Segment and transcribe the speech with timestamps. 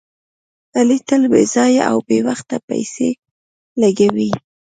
[0.77, 3.09] علي تل بې ځایه او بې وخته پیسې
[3.81, 4.31] لګوي.